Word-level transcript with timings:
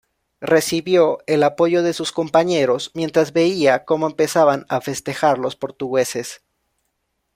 Recibió 0.39 1.19
el 1.27 1.43
apoyo 1.43 1.83
de 1.83 1.93
sus 1.93 2.11
compañeros, 2.11 2.89
mientras 2.95 3.33
veía 3.33 3.85
cómo 3.85 4.07
empezaban 4.07 4.65
a 4.67 4.81
festejar 4.81 5.37
los 5.37 5.55
portugueses. 5.55 6.41